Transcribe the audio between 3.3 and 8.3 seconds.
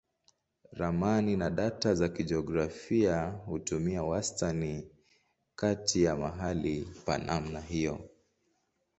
hutumia wastani kati ya mahali pa namna hiyo.